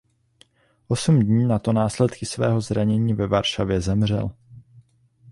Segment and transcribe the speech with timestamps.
[0.89, 4.31] Osm dní na to na následky svého zranění ve Varšavě zemřel.